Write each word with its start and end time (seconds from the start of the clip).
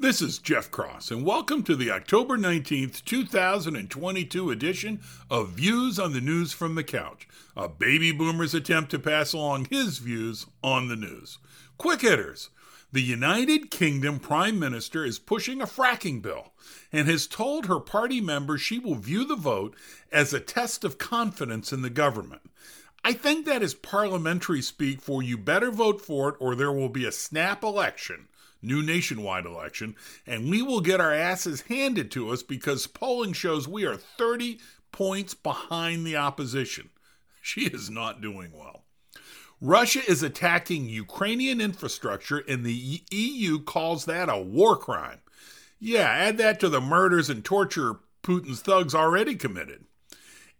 This 0.00 0.22
is 0.22 0.38
Jeff 0.38 0.70
Cross, 0.70 1.10
and 1.10 1.26
welcome 1.26 1.64
to 1.64 1.74
the 1.74 1.90
October 1.90 2.38
19th, 2.38 3.04
2022 3.04 4.48
edition 4.48 5.00
of 5.28 5.48
Views 5.48 5.98
on 5.98 6.12
the 6.12 6.20
News 6.20 6.52
from 6.52 6.76
the 6.76 6.84
Couch, 6.84 7.26
a 7.56 7.68
baby 7.68 8.12
boomer's 8.12 8.54
attempt 8.54 8.92
to 8.92 9.00
pass 9.00 9.32
along 9.32 9.64
his 9.64 9.98
views 9.98 10.46
on 10.62 10.86
the 10.86 10.94
news. 10.94 11.38
Quick 11.78 12.02
hitters. 12.02 12.50
The 12.92 13.02
United 13.02 13.72
Kingdom 13.72 14.20
Prime 14.20 14.56
Minister 14.56 15.04
is 15.04 15.18
pushing 15.18 15.60
a 15.60 15.66
fracking 15.66 16.22
bill 16.22 16.52
and 16.92 17.08
has 17.08 17.26
told 17.26 17.66
her 17.66 17.80
party 17.80 18.20
members 18.20 18.60
she 18.60 18.78
will 18.78 18.94
view 18.94 19.24
the 19.24 19.34
vote 19.34 19.74
as 20.12 20.32
a 20.32 20.38
test 20.38 20.84
of 20.84 20.98
confidence 20.98 21.72
in 21.72 21.82
the 21.82 21.90
government. 21.90 22.42
I 23.02 23.14
think 23.14 23.46
that 23.46 23.64
is 23.64 23.74
parliamentary 23.74 24.62
speak 24.62 25.00
for 25.00 25.24
you 25.24 25.36
better 25.36 25.72
vote 25.72 26.00
for 26.00 26.28
it 26.28 26.36
or 26.38 26.54
there 26.54 26.72
will 26.72 26.88
be 26.88 27.04
a 27.04 27.10
snap 27.10 27.64
election 27.64 28.28
new 28.62 28.82
nationwide 28.82 29.46
election, 29.46 29.94
and 30.26 30.50
we 30.50 30.62
will 30.62 30.80
get 30.80 31.00
our 31.00 31.12
asses 31.12 31.62
handed 31.62 32.10
to 32.12 32.30
us 32.30 32.42
because 32.42 32.86
polling 32.86 33.32
shows 33.32 33.68
we 33.68 33.84
are 33.84 33.96
30 33.96 34.58
points 34.92 35.34
behind 35.34 36.06
the 36.06 36.16
opposition. 36.16 36.90
She 37.40 37.62
is 37.62 37.88
not 37.88 38.20
doing 38.20 38.50
well. 38.52 38.84
Russia 39.60 40.00
is 40.06 40.22
attacking 40.22 40.88
Ukrainian 40.88 41.62
infrastructure, 41.62 42.38
and 42.38 42.62
the 42.62 43.02
EU 43.10 43.60
calls 43.60 44.04
that 44.04 44.28
a 44.28 44.36
war 44.36 44.76
crime. 44.76 45.20
Yeah, 45.80 46.08
add 46.10 46.36
that 46.38 46.60
to 46.60 46.68
the 46.68 46.80
murders 46.80 47.30
and 47.30 47.42
torture 47.42 48.00
Putin's 48.22 48.60
thugs 48.60 48.94
already 48.94 49.34
committed. 49.34 49.84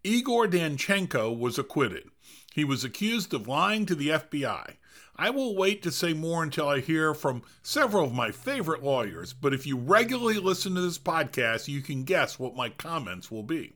Igor 0.04 0.46
Danchenko 0.46 1.36
was 1.36 1.58
acquitted. 1.58 2.10
He 2.54 2.62
was 2.62 2.84
accused 2.84 3.34
of 3.34 3.48
lying 3.48 3.84
to 3.86 3.96
the 3.96 4.10
FBI. 4.10 4.76
I 5.16 5.30
will 5.30 5.56
wait 5.56 5.82
to 5.82 5.90
say 5.90 6.12
more 6.12 6.44
until 6.44 6.68
I 6.68 6.78
hear 6.78 7.12
from 7.14 7.42
several 7.62 8.04
of 8.04 8.14
my 8.14 8.30
favorite 8.30 8.84
lawyers, 8.84 9.32
but 9.32 9.52
if 9.52 9.66
you 9.66 9.76
regularly 9.76 10.38
listen 10.38 10.76
to 10.76 10.80
this 10.80 10.98
podcast, 10.98 11.66
you 11.66 11.82
can 11.82 12.04
guess 12.04 12.38
what 12.38 12.54
my 12.54 12.68
comments 12.68 13.28
will 13.28 13.42
be. 13.42 13.74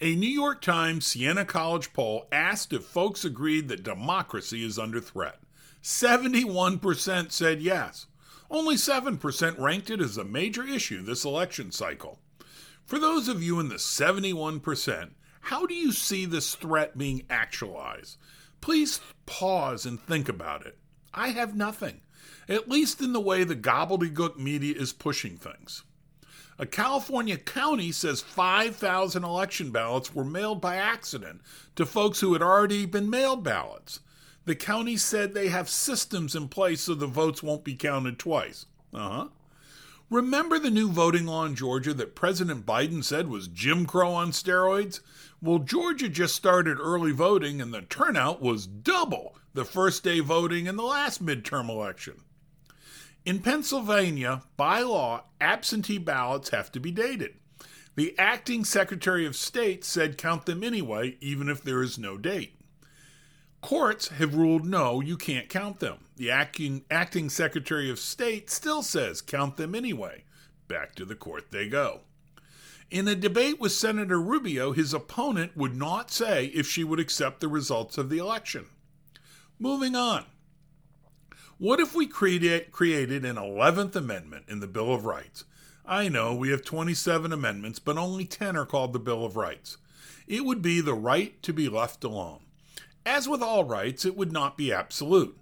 A 0.00 0.16
New 0.16 0.28
York 0.28 0.60
Times 0.60 1.06
Siena 1.06 1.44
College 1.44 1.92
poll 1.92 2.26
asked 2.32 2.72
if 2.72 2.84
folks 2.84 3.24
agreed 3.24 3.68
that 3.68 3.84
democracy 3.84 4.64
is 4.64 4.76
under 4.76 5.00
threat. 5.00 5.38
71% 5.84 7.30
said 7.30 7.62
yes. 7.62 8.06
Only 8.50 8.74
7% 8.74 9.58
ranked 9.60 9.90
it 9.90 10.00
as 10.00 10.18
a 10.18 10.24
major 10.24 10.66
issue 10.66 11.02
this 11.02 11.24
election 11.24 11.70
cycle. 11.70 12.18
For 12.84 12.98
those 12.98 13.28
of 13.28 13.42
you 13.42 13.60
in 13.60 13.68
the 13.68 13.76
71%, 13.76 15.10
how 15.44 15.66
do 15.66 15.74
you 15.74 15.92
see 15.92 16.24
this 16.24 16.54
threat 16.54 16.96
being 16.96 17.24
actualized? 17.28 18.16
Please 18.62 18.98
pause 19.26 19.84
and 19.84 20.00
think 20.00 20.26
about 20.28 20.64
it. 20.64 20.78
I 21.12 21.28
have 21.28 21.54
nothing, 21.54 22.00
at 22.48 22.68
least 22.68 23.02
in 23.02 23.12
the 23.12 23.20
way 23.20 23.44
the 23.44 23.54
gobbledygook 23.54 24.38
media 24.38 24.74
is 24.74 24.94
pushing 24.94 25.36
things. 25.36 25.84
A 26.58 26.64
California 26.64 27.36
county 27.36 27.92
says 27.92 28.22
5,000 28.22 29.22
election 29.22 29.70
ballots 29.70 30.14
were 30.14 30.24
mailed 30.24 30.62
by 30.62 30.76
accident 30.76 31.42
to 31.76 31.84
folks 31.84 32.20
who 32.20 32.32
had 32.32 32.42
already 32.42 32.86
been 32.86 33.10
mailed 33.10 33.44
ballots. 33.44 34.00
The 34.46 34.54
county 34.54 34.96
said 34.96 35.34
they 35.34 35.48
have 35.48 35.68
systems 35.68 36.34
in 36.34 36.48
place 36.48 36.82
so 36.82 36.94
the 36.94 37.06
votes 37.06 37.42
won't 37.42 37.64
be 37.64 37.74
counted 37.74 38.18
twice. 38.18 38.64
Uh 38.94 39.10
huh. 39.10 39.28
Remember 40.10 40.58
the 40.58 40.70
new 40.70 40.90
voting 40.90 41.24
law 41.24 41.46
in 41.46 41.54
Georgia 41.54 41.94
that 41.94 42.14
President 42.14 42.66
Biden 42.66 43.02
said 43.02 43.28
was 43.28 43.48
Jim 43.48 43.86
Crow 43.86 44.12
on 44.12 44.32
steroids? 44.32 45.00
Well, 45.40 45.58
Georgia 45.58 46.08
just 46.08 46.34
started 46.34 46.78
early 46.78 47.12
voting, 47.12 47.60
and 47.60 47.72
the 47.72 47.82
turnout 47.82 48.42
was 48.42 48.66
double 48.66 49.36
the 49.54 49.64
first 49.64 50.04
day 50.04 50.20
voting 50.20 50.66
in 50.66 50.76
the 50.76 50.82
last 50.82 51.24
midterm 51.24 51.70
election. 51.70 52.20
In 53.24 53.38
Pennsylvania, 53.38 54.42
by 54.58 54.80
law, 54.80 55.24
absentee 55.40 55.98
ballots 55.98 56.50
have 56.50 56.70
to 56.72 56.80
be 56.80 56.90
dated. 56.90 57.34
The 57.96 58.14
acting 58.18 58.64
Secretary 58.64 59.24
of 59.24 59.36
State 59.36 59.84
said 59.84 60.18
count 60.18 60.44
them 60.44 60.62
anyway, 60.62 61.16
even 61.20 61.48
if 61.48 61.62
there 61.62 61.82
is 61.82 61.98
no 61.98 62.18
date. 62.18 62.58
Courts 63.64 64.08
have 64.08 64.34
ruled 64.34 64.66
no, 64.66 65.00
you 65.00 65.16
can't 65.16 65.48
count 65.48 65.80
them. 65.80 65.96
The 66.16 66.30
acting, 66.30 66.84
acting 66.90 67.30
Secretary 67.30 67.88
of 67.88 67.98
State 67.98 68.50
still 68.50 68.82
says 68.82 69.22
count 69.22 69.56
them 69.56 69.74
anyway. 69.74 70.24
Back 70.68 70.94
to 70.96 71.06
the 71.06 71.14
court 71.14 71.50
they 71.50 71.70
go. 71.70 72.00
In 72.90 73.08
a 73.08 73.14
debate 73.14 73.58
with 73.58 73.72
Senator 73.72 74.20
Rubio, 74.20 74.72
his 74.72 74.92
opponent 74.92 75.56
would 75.56 75.74
not 75.74 76.10
say 76.10 76.48
if 76.48 76.66
she 76.66 76.84
would 76.84 77.00
accept 77.00 77.40
the 77.40 77.48
results 77.48 77.96
of 77.96 78.10
the 78.10 78.18
election. 78.18 78.66
Moving 79.58 79.96
on. 79.96 80.26
What 81.56 81.80
if 81.80 81.94
we 81.94 82.06
create, 82.06 82.70
created 82.70 83.24
an 83.24 83.36
11th 83.36 83.96
Amendment 83.96 84.44
in 84.46 84.60
the 84.60 84.66
Bill 84.66 84.92
of 84.92 85.06
Rights? 85.06 85.44
I 85.86 86.10
know 86.10 86.34
we 86.34 86.50
have 86.50 86.66
27 86.66 87.32
amendments, 87.32 87.78
but 87.78 87.96
only 87.96 88.26
10 88.26 88.58
are 88.58 88.66
called 88.66 88.92
the 88.92 88.98
Bill 88.98 89.24
of 89.24 89.36
Rights. 89.36 89.78
It 90.26 90.44
would 90.44 90.60
be 90.60 90.82
the 90.82 90.92
right 90.92 91.42
to 91.42 91.54
be 91.54 91.70
left 91.70 92.04
alone. 92.04 92.40
As 93.06 93.28
with 93.28 93.42
all 93.42 93.64
rights, 93.64 94.04
it 94.04 94.16
would 94.16 94.32
not 94.32 94.56
be 94.56 94.72
absolute. 94.72 95.38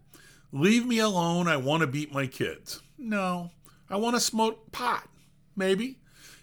Leave 0.50 0.86
me 0.86 0.98
alone, 0.98 1.48
I 1.48 1.56
want 1.56 1.80
to 1.80 1.86
beat 1.86 2.12
my 2.12 2.26
kids. 2.26 2.82
No, 2.98 3.50
I 3.88 3.96
want 3.96 4.16
to 4.16 4.20
smoke 4.20 4.72
pot. 4.72 5.08
Maybe. 5.56 5.98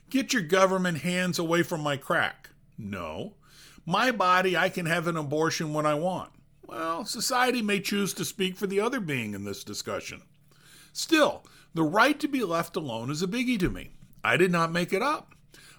Get 0.09 0.33
your 0.33 0.41
government 0.41 0.99
hands 0.99 1.37
away 1.37 1.61
from 1.61 1.81
my 1.81 1.97
crack. 1.97 2.49
No. 2.77 3.35
My 3.85 4.11
body, 4.11 4.57
I 4.57 4.69
can 4.69 4.85
have 4.85 5.07
an 5.07 5.17
abortion 5.17 5.73
when 5.73 5.85
I 5.85 5.93
want. 5.93 6.31
Well, 6.65 7.05
society 7.05 7.61
may 7.61 7.79
choose 7.79 8.13
to 8.13 8.25
speak 8.25 8.55
for 8.55 8.67
the 8.67 8.79
other 8.79 8.99
being 8.99 9.33
in 9.33 9.43
this 9.43 9.63
discussion. 9.63 10.21
Still, 10.93 11.43
the 11.73 11.83
right 11.83 12.19
to 12.19 12.27
be 12.27 12.43
left 12.43 12.75
alone 12.75 13.09
is 13.09 13.21
a 13.21 13.27
biggie 13.27 13.59
to 13.59 13.69
me. 13.69 13.91
I 14.23 14.37
did 14.37 14.51
not 14.51 14.71
make 14.71 14.93
it 14.93 15.01
up. 15.01 15.35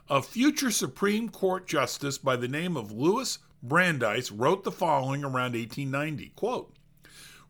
A 0.08 0.22
future 0.22 0.70
Supreme 0.70 1.28
Court 1.28 1.68
justice 1.68 2.18
by 2.18 2.36
the 2.36 2.48
name 2.48 2.76
of 2.76 2.90
Louis 2.90 3.38
Brandeis 3.62 4.30
wrote 4.30 4.64
the 4.64 4.72
following 4.72 5.22
around 5.22 5.54
1890 5.54 6.32
quote, 6.36 6.74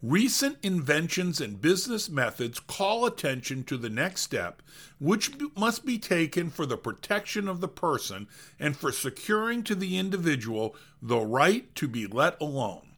Recent 0.02 0.56
inventions 0.62 1.42
and 1.42 1.60
business 1.60 2.08
methods 2.08 2.58
call 2.58 3.04
attention 3.04 3.64
to 3.64 3.76
the 3.76 3.90
next 3.90 4.22
step, 4.22 4.62
which 4.98 5.32
must 5.54 5.84
be 5.84 5.98
taken 5.98 6.48
for 6.48 6.64
the 6.64 6.78
protection 6.78 7.46
of 7.46 7.60
the 7.60 7.68
person 7.68 8.26
and 8.58 8.74
for 8.74 8.92
securing 8.92 9.62
to 9.64 9.74
the 9.74 9.98
individual 9.98 10.74
the 11.02 11.18
right 11.18 11.74
to 11.74 11.86
be 11.86 12.06
let 12.06 12.40
alone. 12.40 12.94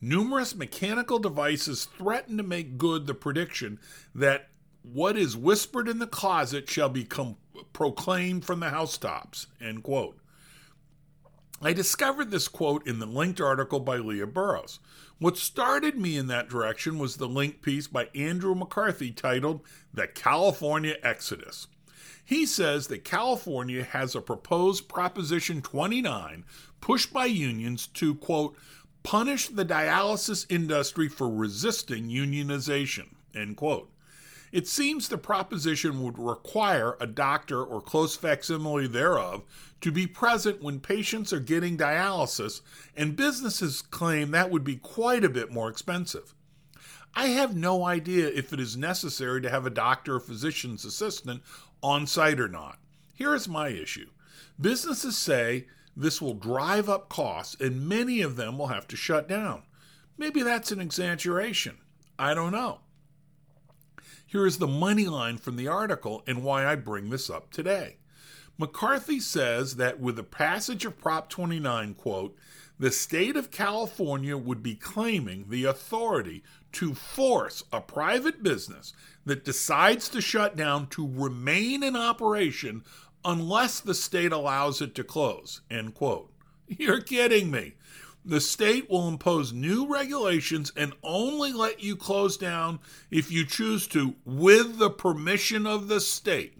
Numerous 0.00 0.54
mechanical 0.54 1.18
devices 1.18 1.86
threaten 1.86 2.36
to 2.36 2.44
make 2.44 2.78
good 2.78 3.06
the 3.06 3.14
prediction 3.14 3.80
that 4.14 4.48
what 4.82 5.16
is 5.16 5.36
whispered 5.36 5.88
in 5.88 5.98
the 5.98 6.06
closet 6.06 6.70
shall 6.70 6.90
become 6.90 7.36
proclaimed 7.72 8.44
from 8.44 8.60
the 8.60 8.70
housetops. 8.70 9.48
End 9.60 9.82
quote. 9.82 10.18
I 11.66 11.72
discovered 11.72 12.30
this 12.30 12.46
quote 12.46 12.86
in 12.86 12.98
the 12.98 13.06
linked 13.06 13.40
article 13.40 13.80
by 13.80 13.96
Leah 13.96 14.26
Burrows. 14.26 14.80
What 15.18 15.38
started 15.38 15.98
me 15.98 16.18
in 16.18 16.26
that 16.26 16.50
direction 16.50 16.98
was 16.98 17.16
the 17.16 17.26
link 17.26 17.62
piece 17.62 17.86
by 17.86 18.10
Andrew 18.14 18.54
McCarthy 18.54 19.10
titled 19.10 19.62
The 19.94 20.06
California 20.06 20.96
Exodus. 21.02 21.68
He 22.22 22.44
says 22.44 22.88
that 22.88 23.04
California 23.04 23.82
has 23.82 24.14
a 24.14 24.20
proposed 24.20 24.88
Proposition 24.88 25.62
29 25.62 26.44
pushed 26.82 27.14
by 27.14 27.24
unions 27.24 27.86
to, 27.86 28.14
quote, 28.16 28.58
punish 29.02 29.48
the 29.48 29.64
dialysis 29.64 30.44
industry 30.50 31.08
for 31.08 31.30
resisting 31.30 32.10
unionization, 32.10 33.06
end 33.34 33.56
quote. 33.56 33.90
It 34.54 34.68
seems 34.68 35.08
the 35.08 35.18
proposition 35.18 36.00
would 36.04 36.16
require 36.16 36.96
a 37.00 37.08
doctor 37.08 37.60
or 37.60 37.80
close 37.80 38.14
facsimile 38.14 38.86
thereof 38.86 39.42
to 39.80 39.90
be 39.90 40.06
present 40.06 40.62
when 40.62 40.78
patients 40.78 41.32
are 41.32 41.40
getting 41.40 41.76
dialysis, 41.76 42.60
and 42.96 43.16
businesses 43.16 43.82
claim 43.82 44.30
that 44.30 44.52
would 44.52 44.62
be 44.62 44.76
quite 44.76 45.24
a 45.24 45.28
bit 45.28 45.50
more 45.50 45.68
expensive. 45.68 46.36
I 47.16 47.30
have 47.30 47.56
no 47.56 47.84
idea 47.84 48.28
if 48.28 48.52
it 48.52 48.60
is 48.60 48.76
necessary 48.76 49.40
to 49.40 49.50
have 49.50 49.66
a 49.66 49.70
doctor 49.70 50.14
or 50.14 50.20
physician's 50.20 50.84
assistant 50.84 51.42
on 51.82 52.06
site 52.06 52.38
or 52.38 52.48
not. 52.48 52.78
Here 53.12 53.34
is 53.34 53.48
my 53.48 53.70
issue 53.70 54.10
businesses 54.60 55.18
say 55.18 55.66
this 55.96 56.22
will 56.22 56.34
drive 56.34 56.88
up 56.88 57.08
costs, 57.08 57.56
and 57.60 57.88
many 57.88 58.20
of 58.20 58.36
them 58.36 58.56
will 58.56 58.68
have 58.68 58.86
to 58.86 58.96
shut 58.96 59.28
down. 59.28 59.64
Maybe 60.16 60.44
that's 60.44 60.70
an 60.70 60.80
exaggeration. 60.80 61.78
I 62.20 62.34
don't 62.34 62.52
know. 62.52 62.82
Here 64.34 64.46
is 64.48 64.58
the 64.58 64.66
money 64.66 65.06
line 65.06 65.38
from 65.38 65.54
the 65.54 65.68
article 65.68 66.24
and 66.26 66.42
why 66.42 66.66
I 66.66 66.74
bring 66.74 67.10
this 67.10 67.30
up 67.30 67.52
today. 67.52 67.98
McCarthy 68.58 69.20
says 69.20 69.76
that 69.76 70.00
with 70.00 70.16
the 70.16 70.24
passage 70.24 70.84
of 70.84 70.98
Prop 70.98 71.30
29, 71.30 71.94
quote, 71.94 72.36
the 72.76 72.90
state 72.90 73.36
of 73.36 73.52
California 73.52 74.36
would 74.36 74.60
be 74.60 74.74
claiming 74.74 75.44
the 75.50 75.66
authority 75.66 76.42
to 76.72 76.94
force 76.94 77.62
a 77.72 77.80
private 77.80 78.42
business 78.42 78.92
that 79.24 79.44
decides 79.44 80.08
to 80.08 80.20
shut 80.20 80.56
down 80.56 80.88
to 80.88 81.08
remain 81.08 81.84
in 81.84 81.94
operation 81.94 82.82
unless 83.24 83.78
the 83.78 83.94
state 83.94 84.32
allows 84.32 84.82
it 84.82 84.96
to 84.96 85.04
close, 85.04 85.60
end 85.70 85.94
quote. 85.94 86.32
You're 86.66 87.02
kidding 87.02 87.52
me. 87.52 87.74
The 88.24 88.40
state 88.40 88.88
will 88.88 89.06
impose 89.06 89.52
new 89.52 89.86
regulations 89.86 90.72
and 90.76 90.94
only 91.02 91.52
let 91.52 91.82
you 91.82 91.94
close 91.94 92.36
down 92.36 92.80
if 93.10 93.30
you 93.30 93.44
choose 93.44 93.86
to, 93.88 94.14
with 94.24 94.78
the 94.78 94.90
permission 94.90 95.66
of 95.66 95.88
the 95.88 96.00
state. 96.00 96.58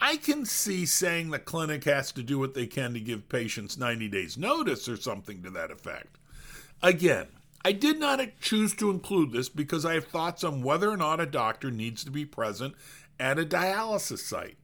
I 0.00 0.16
can 0.16 0.44
see 0.44 0.86
saying 0.86 1.30
the 1.30 1.38
clinic 1.38 1.84
has 1.84 2.12
to 2.12 2.22
do 2.22 2.38
what 2.38 2.54
they 2.54 2.66
can 2.66 2.92
to 2.94 3.00
give 3.00 3.28
patients 3.28 3.78
90 3.78 4.08
days' 4.08 4.36
notice 4.36 4.88
or 4.88 4.96
something 4.96 5.42
to 5.42 5.50
that 5.50 5.70
effect. 5.70 6.18
Again, 6.82 7.28
I 7.64 7.72
did 7.72 7.98
not 7.98 8.20
choose 8.40 8.74
to 8.76 8.90
include 8.90 9.32
this 9.32 9.48
because 9.48 9.84
I 9.84 9.94
have 9.94 10.06
thoughts 10.06 10.44
on 10.44 10.62
whether 10.62 10.88
or 10.88 10.96
not 10.96 11.18
a 11.18 11.26
doctor 11.26 11.70
needs 11.70 12.04
to 12.04 12.10
be 12.10 12.24
present 12.24 12.74
at 13.18 13.38
a 13.38 13.44
dialysis 13.44 14.20
site. 14.20 14.56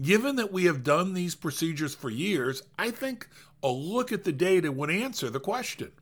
Given 0.00 0.36
that 0.36 0.52
we 0.52 0.64
have 0.64 0.84
done 0.84 1.12
these 1.12 1.34
procedures 1.34 1.94
for 1.94 2.08
years, 2.08 2.62
I 2.78 2.92
think 2.92 3.28
a 3.62 3.68
look 3.68 4.12
at 4.12 4.24
the 4.24 4.32
data 4.32 4.70
would 4.70 4.90
answer 4.90 5.30
the 5.30 5.40
question. 5.40 5.92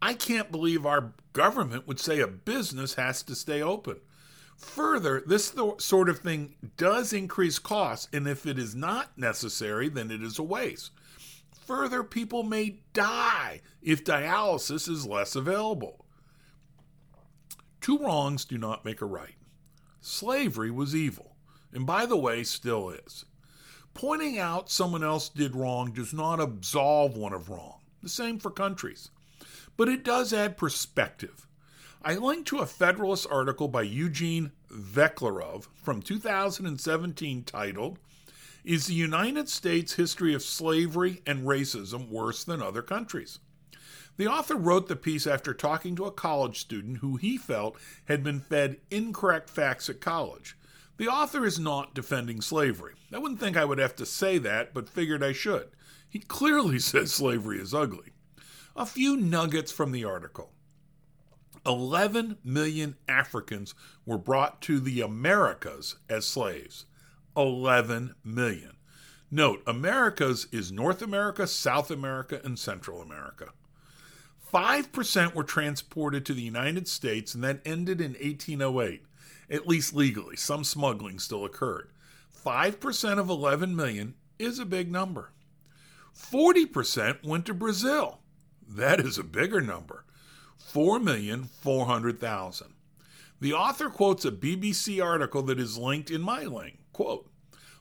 I 0.00 0.14
can't 0.14 0.52
believe 0.52 0.84
our 0.84 1.14
government 1.32 1.86
would 1.86 1.98
say 1.98 2.20
a 2.20 2.26
business 2.26 2.94
has 2.94 3.22
to 3.24 3.34
stay 3.34 3.62
open. 3.62 4.00
Further, 4.56 5.22
this 5.26 5.50
th- 5.50 5.80
sort 5.80 6.08
of 6.08 6.20
thing 6.20 6.54
does 6.76 7.12
increase 7.12 7.58
costs, 7.58 8.08
and 8.12 8.28
if 8.28 8.46
it 8.46 8.58
is 8.58 8.74
not 8.74 9.16
necessary, 9.18 9.88
then 9.88 10.10
it 10.10 10.22
is 10.22 10.38
a 10.38 10.42
waste. 10.42 10.90
Further, 11.66 12.04
people 12.04 12.42
may 12.42 12.80
die 12.92 13.62
if 13.82 14.04
dialysis 14.04 14.88
is 14.88 15.06
less 15.06 15.34
available. 15.34 16.04
Two 17.80 17.98
wrongs 17.98 18.44
do 18.44 18.58
not 18.58 18.84
make 18.84 19.00
a 19.00 19.06
right. 19.06 19.36
Slavery 20.00 20.70
was 20.70 20.94
evil, 20.94 21.36
and 21.72 21.86
by 21.86 22.06
the 22.06 22.16
way, 22.16 22.44
still 22.44 22.90
is. 22.90 23.24
Pointing 23.94 24.38
out 24.38 24.70
someone 24.70 25.04
else 25.04 25.28
did 25.28 25.54
wrong 25.54 25.92
does 25.92 26.12
not 26.12 26.40
absolve 26.40 27.16
one 27.16 27.32
of 27.32 27.48
wrong. 27.48 27.78
The 28.02 28.08
same 28.08 28.38
for 28.38 28.50
countries. 28.50 29.10
But 29.76 29.88
it 29.88 30.04
does 30.04 30.32
add 30.32 30.56
perspective. 30.56 31.46
I 32.02 32.16
linked 32.16 32.48
to 32.48 32.58
a 32.58 32.66
Federalist 32.66 33.26
article 33.30 33.68
by 33.68 33.82
Eugene 33.82 34.52
Veklerov 34.70 35.68
from 35.74 36.02
2017 36.02 37.44
titled, 37.44 37.98
Is 38.64 38.86
the 38.86 38.94
United 38.94 39.48
States 39.48 39.94
History 39.94 40.34
of 40.34 40.42
Slavery 40.42 41.22
and 41.26 41.46
Racism 41.46 42.10
Worse 42.10 42.44
Than 42.44 42.60
Other 42.60 42.82
Countries? 42.82 43.38
The 44.16 44.26
author 44.26 44.56
wrote 44.56 44.88
the 44.88 44.96
piece 44.96 45.26
after 45.26 45.54
talking 45.54 45.96
to 45.96 46.04
a 46.04 46.12
college 46.12 46.60
student 46.60 46.98
who 46.98 47.16
he 47.16 47.36
felt 47.36 47.76
had 48.04 48.22
been 48.22 48.40
fed 48.40 48.78
incorrect 48.90 49.48
facts 49.48 49.88
at 49.88 50.00
college. 50.00 50.56
The 50.96 51.08
author 51.08 51.44
is 51.44 51.58
not 51.58 51.94
defending 51.94 52.40
slavery. 52.40 52.94
I 53.12 53.18
wouldn't 53.18 53.40
think 53.40 53.56
I 53.56 53.64
would 53.64 53.78
have 53.78 53.96
to 53.96 54.06
say 54.06 54.38
that, 54.38 54.72
but 54.72 54.88
figured 54.88 55.22
I 55.22 55.32
should. 55.32 55.68
He 56.08 56.20
clearly 56.20 56.78
says 56.80 57.12
slavery 57.12 57.58
is 57.58 57.74
ugly. 57.74 58.12
A 58.76 58.86
few 58.86 59.16
nuggets 59.16 59.72
from 59.72 59.92
the 59.92 60.04
article. 60.04 60.50
11 61.66 62.38
million 62.44 62.96
Africans 63.08 63.74
were 64.04 64.18
brought 64.18 64.60
to 64.62 64.78
the 64.78 65.00
Americas 65.00 65.96
as 66.08 66.26
slaves. 66.26 66.84
11 67.36 68.14
million. 68.22 68.76
Note, 69.30 69.62
Americas 69.66 70.46
is 70.52 70.70
North 70.70 71.02
America, 71.02 71.46
South 71.46 71.90
America, 71.90 72.40
and 72.44 72.58
Central 72.58 73.00
America. 73.00 73.50
5% 74.52 75.34
were 75.34 75.42
transported 75.42 76.24
to 76.26 76.34
the 76.34 76.42
United 76.42 76.86
States 76.86 77.34
and 77.34 77.42
that 77.42 77.60
ended 77.64 78.00
in 78.00 78.12
1808 78.12 79.02
at 79.50 79.66
least 79.66 79.94
legally. 79.94 80.36
Some 80.36 80.64
smuggling 80.64 81.18
still 81.18 81.44
occurred. 81.44 81.90
5% 82.44 83.18
of 83.18 83.28
11 83.28 83.74
million 83.74 84.14
is 84.38 84.58
a 84.58 84.66
big 84.66 84.90
number. 84.90 85.32
40% 86.16 87.24
went 87.24 87.46
to 87.46 87.54
Brazil. 87.54 88.20
That 88.68 89.00
is 89.00 89.18
a 89.18 89.24
bigger 89.24 89.60
number 89.60 90.04
4,400,000. 90.72 92.62
The 93.40 93.52
author 93.52 93.90
quotes 93.90 94.24
a 94.24 94.30
BBC 94.30 95.04
article 95.04 95.42
that 95.42 95.58
is 95.60 95.76
linked 95.76 96.10
in 96.10 96.22
my 96.22 96.44
link. 96.44 96.78
Quote 96.92 97.28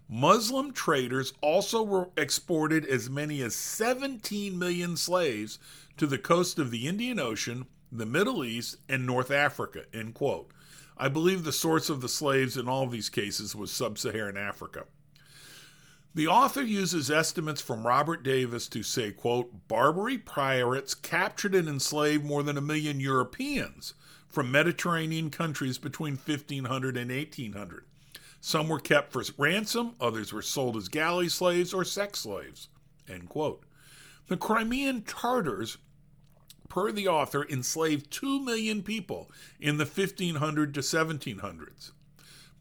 Muslim 0.10 0.74
traders 0.74 1.33
also 1.42 1.81
were 1.81 2.10
exported 2.18 2.86
as 2.86 3.10
many 3.10 3.42
as 3.42 3.56
17 3.56 4.60
million 4.60 4.98
slaves 4.98 5.60
to 5.98 6.06
the 6.06 6.18
coast 6.18 6.60
of 6.60 6.71
the 6.71 6.88
Indian 6.88 7.19
Ocean, 7.19 7.65
the 7.92 8.06
Middle 8.06 8.44
East, 8.44 8.77
and 8.89 9.06
North 9.06 9.31
Africa. 9.31 9.86
End 9.94 10.13
quote. 10.13 10.51
I 10.97 11.07
believe 11.07 11.43
the 11.43 11.51
source 11.51 11.89
of 11.89 12.01
the 12.01 12.09
slaves 12.09 12.57
in 12.57 12.67
all 12.67 12.87
these 12.87 13.09
cases 13.09 13.55
was 13.55 13.71
sub 13.71 13.97
Saharan 13.97 14.37
Africa. 14.37 14.85
The 16.15 16.27
author 16.27 16.61
uses 16.61 17.09
estimates 17.09 17.61
from 17.61 17.87
Robert 17.87 18.21
Davis 18.21 18.67
to 18.67 18.83
say, 18.83 19.11
quote, 19.11 19.67
Barbary 19.67 20.19
pirates 20.19 20.93
captured 20.93 21.55
and 21.55 21.67
enslaved 21.67 22.23
more 22.23 22.43
than 22.43 22.57
a 22.57 22.61
million 22.61 22.99
Europeans 22.99 23.95
from 24.27 24.51
Mediterranean 24.51 25.31
countries 25.31 25.79
between 25.79 26.13
1500 26.13 26.97
and 26.97 27.09
1800. 27.09 27.85
Some 28.41 28.67
were 28.67 28.79
kept 28.79 29.11
for 29.11 29.23
ransom, 29.37 29.93
others 29.99 30.31
were 30.31 30.41
sold 30.41 30.77
as 30.77 30.87
galley 30.87 31.29
slaves 31.29 31.73
or 31.73 31.83
sex 31.83 32.19
slaves. 32.19 32.67
End 33.07 33.29
quote. 33.29 33.63
The 34.27 34.37
Crimean 34.37 35.01
Tartars 35.03 35.77
per 36.73 36.91
the 36.91 37.07
author, 37.07 37.45
enslaved 37.51 38.09
2 38.09 38.39
million 38.39 38.81
people 38.81 39.29
in 39.59 39.77
the 39.77 39.85
1500 39.85 40.73
to 40.73 40.79
1700s. 40.79 41.91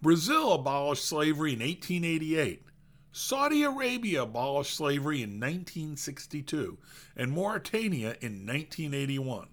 Brazil 0.02 0.52
abolished 0.52 1.06
slavery 1.06 1.54
in 1.54 1.60
1888. 1.60 2.62
Saudi 3.10 3.62
Arabia 3.62 4.24
abolished 4.24 4.74
slavery 4.74 5.22
in 5.22 5.40
1962 5.40 6.76
and 7.16 7.32
Mauritania 7.32 8.16
in 8.20 8.44
1981. 8.44 9.48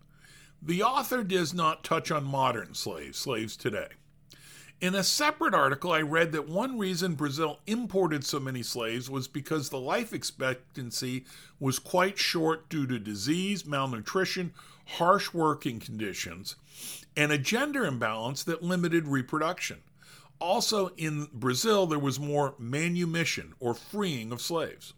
The 0.62 0.84
author 0.84 1.24
does 1.24 1.54
not 1.54 1.86
touch 1.86 2.12
on 2.12 2.26
modern 2.26 2.74
slaves, 2.74 3.18
slaves 3.18 3.56
today. 3.56 3.88
In 4.82 4.96
a 4.96 5.04
separate 5.04 5.54
article, 5.54 5.92
I 5.92 6.00
read 6.02 6.32
that 6.32 6.48
one 6.48 6.78
reason 6.78 7.16
Brazil 7.16 7.60
imported 7.68 8.24
so 8.24 8.40
many 8.40 8.64
slaves 8.64 9.10
was 9.10 9.28
because 9.28 9.68
the 9.68 9.80
life 9.80 10.14
expectancy 10.14 11.26
was 11.60 11.80
quite 11.80 12.18
short 12.18 12.70
due 12.70 12.88
to 12.88 12.98
disease, 12.98 13.66
malnutrition, 13.66 14.54
harsh 14.86 15.34
working 15.34 15.82
conditions, 15.82 16.56
and 17.18 17.30
a 17.30 17.38
gender 17.38 17.86
imbalance 17.86 18.42
that 18.44 18.64
limited 18.64 19.06
reproduction. 19.06 19.82
Also, 20.40 20.92
in 20.96 21.28
Brazil, 21.34 21.86
there 21.86 22.00
was 22.00 22.18
more 22.18 22.56
manumission 22.58 23.56
or 23.60 23.74
freeing 23.74 24.32
of 24.32 24.40
slaves. 24.40 24.94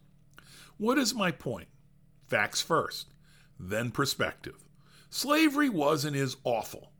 What 0.78 1.00
is 1.00 1.16
my 1.16 1.32
point? 1.32 1.70
Facts 2.28 2.62
first, 2.62 3.08
then 3.60 3.90
perspective. 3.90 4.64
Slavery 5.10 5.70
was 5.70 6.06
and 6.06 6.16
is 6.16 6.38
awful. 6.44 6.91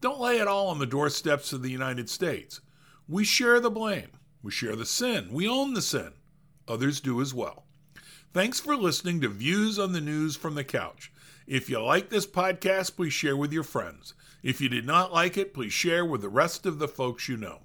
Don't 0.00 0.20
lay 0.20 0.38
it 0.38 0.48
all 0.48 0.68
on 0.68 0.78
the 0.78 0.86
doorsteps 0.86 1.52
of 1.52 1.62
the 1.62 1.70
United 1.70 2.08
States. 2.08 2.60
We 3.06 3.24
share 3.24 3.60
the 3.60 3.70
blame. 3.70 4.08
We 4.42 4.50
share 4.50 4.74
the 4.74 4.86
sin. 4.86 5.28
We 5.30 5.46
own 5.46 5.74
the 5.74 5.82
sin. 5.82 6.12
Others 6.66 7.00
do 7.00 7.20
as 7.20 7.34
well. 7.34 7.64
Thanks 8.32 8.60
for 8.60 8.76
listening 8.76 9.20
to 9.20 9.28
Views 9.28 9.78
on 9.78 9.92
the 9.92 10.00
News 10.00 10.36
from 10.36 10.54
the 10.54 10.64
Couch. 10.64 11.12
If 11.46 11.68
you 11.68 11.80
like 11.82 12.08
this 12.08 12.26
podcast, 12.26 12.96
please 12.96 13.12
share 13.12 13.36
with 13.36 13.52
your 13.52 13.64
friends. 13.64 14.14
If 14.42 14.60
you 14.60 14.70
did 14.70 14.86
not 14.86 15.12
like 15.12 15.36
it, 15.36 15.52
please 15.52 15.72
share 15.72 16.06
with 16.06 16.22
the 16.22 16.28
rest 16.28 16.64
of 16.64 16.78
the 16.78 16.88
folks 16.88 17.28
you 17.28 17.36
know. 17.36 17.58